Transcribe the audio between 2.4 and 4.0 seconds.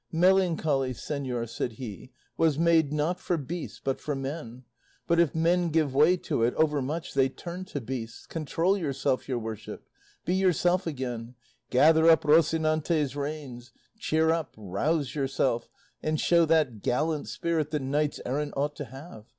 made, not for beasts,